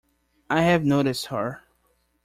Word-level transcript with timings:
I 0.49 0.63
have 0.63 0.83
noticed 0.83 1.27
her. 1.27 1.61